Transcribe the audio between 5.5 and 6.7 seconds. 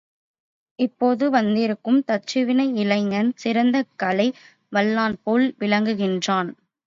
விளங்குகின்றான்.